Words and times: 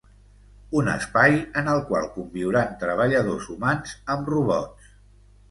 Un 0.79 0.87
espai 0.93 1.37
en 1.61 1.69
el 1.73 1.81
qual 1.89 2.07
conviuran 2.15 2.73
treballadors 2.85 3.47
humans 3.57 3.95
amb 4.17 4.35
robots. 4.37 4.91